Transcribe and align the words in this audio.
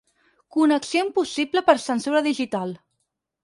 Connexió 0.55 1.03
impossible 1.09 1.65
per 1.69 1.77
censura 1.87 2.25
digital. 2.33 2.77